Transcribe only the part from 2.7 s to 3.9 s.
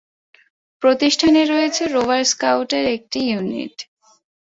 এর একটি ইউনিট।